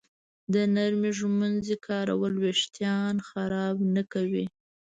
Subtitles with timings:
[0.53, 4.45] د نرمې ږمنځې کارول وېښتان خراب نه کوي.